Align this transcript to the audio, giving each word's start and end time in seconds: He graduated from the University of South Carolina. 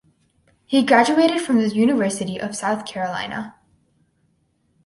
He 0.65 0.83
graduated 0.83 1.41
from 1.41 1.57
the 1.59 1.69
University 1.69 2.41
of 2.41 2.55
South 2.55 2.87
Carolina. 2.87 3.57